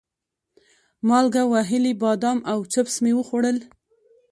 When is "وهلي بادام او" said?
1.51-2.59